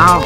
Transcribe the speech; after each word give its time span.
now. 0.00 0.24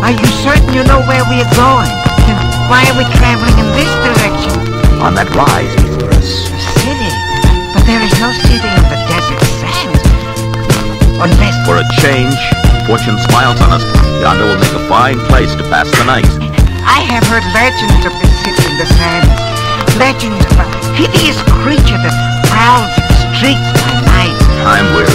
Are 0.00 0.14
you 0.16 0.26
certain 0.40 0.72
you 0.72 0.80
know 0.88 1.04
where 1.04 1.20
we 1.28 1.44
are 1.44 1.52
going? 1.52 1.92
Why 2.72 2.88
are 2.88 2.96
we 2.96 3.04
traveling 3.20 3.52
in 3.60 3.68
this 3.76 3.92
direction? 4.00 4.56
On 5.04 5.12
that 5.12 5.28
rise 5.36 5.72
before 5.76 6.08
us. 6.16 6.48
A 6.48 6.58
City. 6.80 7.12
But 7.76 7.84
there 7.84 8.00
is 8.00 8.12
no 8.16 8.32
city 8.48 8.64
in 8.64 8.84
the 8.88 8.98
desert 9.12 9.42
sands. 9.60 10.00
Unless... 11.20 11.56
For 11.68 11.76
a 11.76 11.86
change, 12.00 12.40
fortune 12.88 13.20
smiles 13.28 13.60
on 13.60 13.76
us. 13.76 13.84
Yonder 14.24 14.48
will 14.48 14.60
make 14.60 14.72
a 14.72 14.84
fine 14.88 15.20
place 15.28 15.52
to 15.52 15.64
pass 15.68 15.86
the 15.92 16.04
night. 16.08 16.28
I 16.80 17.04
have 17.12 17.24
heard 17.28 17.44
legends 17.52 18.08
of 18.08 18.16
this 18.24 18.32
city 18.40 18.64
in 18.72 18.76
the 18.80 18.88
sands. 18.88 19.36
Legends 20.00 20.40
of 20.48 20.64
a 20.64 20.66
hideous 20.96 21.36
creature 21.60 22.00
that 22.00 22.16
prowls 22.48 22.88
its 22.96 23.20
streets 23.36 23.68
by 23.84 23.92
night. 24.16 24.38
I'm 24.64 24.88
weary. 24.96 25.12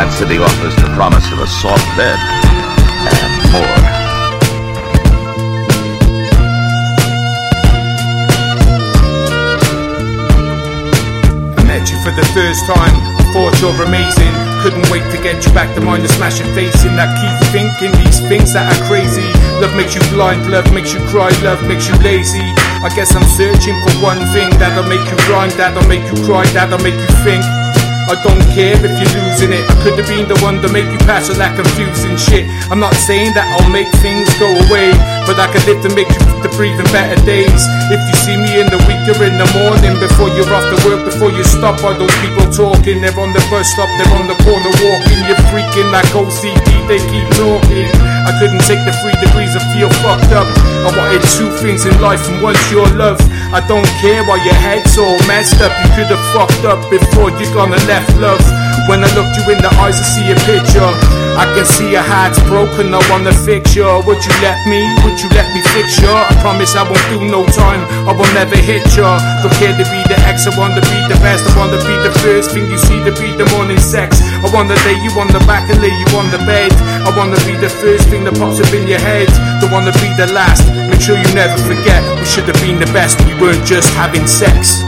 That 0.00 0.08
city 0.16 0.40
offers 0.40 0.74
the 0.80 0.88
promise 0.96 1.28
of 1.28 1.44
a 1.44 1.46
soft 1.46 1.84
bed 1.92 2.37
more. 3.52 3.76
I 11.56 11.62
met 11.66 11.88
you 11.90 11.98
for 12.04 12.12
the 12.12 12.26
first 12.34 12.66
time. 12.66 12.94
I 13.18 13.24
thought 13.32 13.52
you're 13.60 13.84
amazing. 13.84 14.32
Couldn't 14.64 14.88
wait 14.90 15.04
to 15.12 15.18
get 15.22 15.44
you 15.44 15.52
back 15.52 15.74
to 15.76 15.80
mine 15.80 16.00
to 16.00 16.08
smash 16.08 16.40
your 16.40 16.48
face 16.54 16.84
in. 16.84 16.98
I 16.98 17.06
keep 17.20 17.36
thinking 17.52 17.92
these 18.04 18.20
things 18.26 18.52
that 18.54 18.66
are 18.66 18.82
crazy. 18.88 19.26
Love 19.60 19.76
makes 19.76 19.94
you 19.94 20.02
blind, 20.10 20.50
love 20.50 20.66
makes 20.72 20.92
you 20.92 21.00
cry, 21.12 21.30
love 21.44 21.62
makes 21.68 21.86
you 21.88 21.94
lazy. 22.00 22.42
I 22.82 22.90
guess 22.96 23.14
I'm 23.14 23.26
searching 23.36 23.76
for 23.84 23.92
one 24.02 24.18
thing 24.32 24.50
that'll 24.58 24.88
make 24.88 25.04
you 25.06 25.18
rhyme, 25.30 25.50
that'll 25.60 25.86
make 25.86 26.02
you 26.10 26.16
cry, 26.24 26.46
that'll 26.56 26.80
make 26.80 26.96
you 26.96 27.10
think. 27.22 27.44
I 28.08 28.16
don't 28.24 28.40
care 28.56 28.72
if 28.72 28.88
you're 28.88 29.14
losing 29.20 29.52
it. 29.52 29.60
I 29.68 29.74
could 29.84 30.00
have 30.00 30.08
been 30.08 30.24
the 30.24 30.40
one 30.40 30.64
to 30.64 30.68
make 30.72 30.88
you 30.88 30.96
pass 31.04 31.28
all 31.28 31.36
that 31.36 31.52
confusing 31.60 32.16
shit. 32.16 32.48
I'm 32.72 32.80
not 32.80 32.96
saying 32.96 33.36
that 33.36 33.44
I'll 33.52 33.68
make 33.68 33.88
things 34.00 34.24
go 34.40 34.48
away, 34.48 34.96
but 35.28 35.36
I 35.36 35.44
can 35.52 35.60
live 35.68 35.84
to 35.84 35.92
make 35.92 36.08
you 36.08 36.20
to 36.40 36.48
breathe 36.56 36.80
in 36.80 36.88
better 36.88 37.20
days. 37.28 37.62
If 37.92 38.00
you 38.00 38.16
see 38.24 38.36
me 38.40 38.64
in 38.64 38.72
the 38.72 38.80
week 38.88 39.04
or 39.12 39.20
in 39.20 39.36
the 39.36 39.44
morning, 39.60 40.00
before 40.00 40.32
you're 40.32 40.48
off 40.48 40.64
to 40.72 40.78
work, 40.88 41.04
before 41.04 41.28
you 41.28 41.44
stop, 41.44 41.84
by 41.84 41.92
those 42.00 42.12
people 42.24 42.48
talking. 42.48 43.04
They're 43.04 43.12
on 43.20 43.36
the 43.36 43.44
bus 43.52 43.68
stop, 43.76 43.92
they're 44.00 44.14
on 44.16 44.24
the 44.24 44.40
corner 44.40 44.72
walking. 44.80 45.20
You're 45.28 45.44
freaking 45.52 45.92
like 45.92 46.08
OCD, 46.16 46.64
they 46.88 47.04
keep 47.12 47.28
talking. 47.36 47.87
I 48.28 48.36
couldn't 48.36 48.60
take 48.68 48.84
the 48.84 48.92
three 49.00 49.16
degrees 49.24 49.56
and 49.56 49.64
feel 49.72 49.88
fucked 50.04 50.36
up. 50.36 50.44
I 50.84 50.92
wanted 50.92 51.24
two 51.32 51.48
things 51.64 51.88
in 51.88 51.96
life, 52.04 52.20
and 52.28 52.44
one's 52.44 52.60
your 52.68 52.84
love. 52.92 53.16
I 53.56 53.64
don't 53.64 53.88
care 54.04 54.20
why 54.28 54.36
your 54.44 54.52
head's 54.52 55.00
all 55.00 55.16
messed 55.24 55.64
up. 55.64 55.72
You 55.80 55.88
could 55.96 56.12
have 56.12 56.24
fucked 56.36 56.68
up 56.68 56.76
before 56.92 57.32
you 57.40 57.48
gonna 57.56 57.80
left 57.88 58.12
love. 58.20 58.44
When 58.84 59.00
I 59.00 59.08
looked 59.16 59.32
you 59.40 59.48
in 59.48 59.60
the 59.64 59.72
eyes, 59.80 59.96
I 59.96 60.04
see 60.04 60.28
a 60.28 60.36
picture. 60.44 60.92
I 61.40 61.48
can 61.56 61.64
see 61.64 61.92
your 61.96 62.04
heart's 62.04 62.36
broken. 62.44 62.92
I 62.92 63.00
wanna 63.08 63.32
fix 63.32 63.72
you. 63.72 63.84
Would 63.84 64.20
you 64.20 64.34
let 64.44 64.60
me? 64.68 64.84
Would 65.08 65.16
you 65.24 65.32
let 65.32 65.48
me 65.56 65.64
fix 65.72 65.96
you? 65.96 66.12
I 66.12 66.32
promise 66.44 66.76
I 66.76 66.84
won't 66.84 67.04
do 67.08 67.24
no 67.24 67.48
time. 67.48 67.80
I 68.04 68.12
will 68.12 68.28
never 68.36 68.56
hit 68.60 68.84
you. 68.92 69.08
Don't 69.40 69.56
care 69.56 69.72
to 69.72 69.84
be 69.88 70.00
I 70.46 70.54
wanna 70.56 70.80
be 70.80 70.98
the 71.10 71.18
best. 71.18 71.42
I 71.50 71.58
wanna 71.58 71.78
be 71.82 71.96
the 71.98 72.14
first 72.22 72.52
thing 72.52 72.70
you 72.70 72.78
see 72.78 73.02
to 73.02 73.10
be 73.18 73.34
the 73.34 73.48
morning 73.56 73.80
sex. 73.80 74.22
I 74.22 74.48
wanna 74.54 74.76
lay 74.86 74.94
you 75.02 75.10
on 75.18 75.26
the 75.28 75.40
back 75.50 75.68
and 75.70 75.80
lay 75.82 75.90
you 75.90 76.06
on 76.14 76.30
the 76.30 76.38
bed. 76.46 76.70
I 77.02 77.10
wanna 77.16 77.38
be 77.42 77.56
the 77.56 77.68
first 77.68 78.08
thing 78.08 78.22
that 78.24 78.38
pops 78.38 78.60
up 78.60 78.72
in 78.72 78.86
your 78.86 79.00
head. 79.00 79.26
Don't 79.60 79.72
wanna 79.72 79.92
be 79.98 80.14
the 80.14 80.30
last. 80.32 80.62
Make 80.90 81.00
sure 81.00 81.18
you 81.18 81.34
never 81.34 81.56
forget. 81.66 82.02
We 82.20 82.26
should 82.26 82.44
have 82.44 82.60
been 82.62 82.78
the 82.78 82.90
best. 82.92 83.18
We 83.26 83.34
weren't 83.40 83.64
just 83.66 83.88
having 83.94 84.26
sex. 84.26 84.84